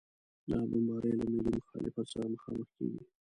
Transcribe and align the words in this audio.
دا 0.49 0.59
بمبارۍ 0.69 1.11
له 1.19 1.25
ملي 1.31 1.51
مخالفت 1.59 2.05
سره 2.13 2.25
مخامخ 2.35 2.67
کېږي. 2.77 3.01